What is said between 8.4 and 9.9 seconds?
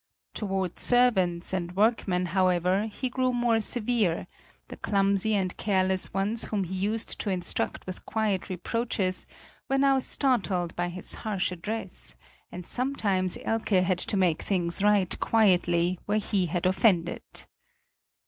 reproaches were